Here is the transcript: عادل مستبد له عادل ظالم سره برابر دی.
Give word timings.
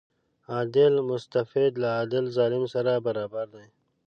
عادل 0.53 0.93
مستبد 1.09 1.73
له 1.81 1.87
عادل 1.97 2.25
ظالم 2.37 2.63
سره 2.73 2.93
برابر 3.05 3.45
دی. 3.55 3.67